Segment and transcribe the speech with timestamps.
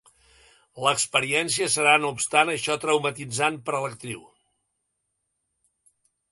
[0.85, 4.27] L'experiència serà no obstant això traumatitzant per a l'actriu.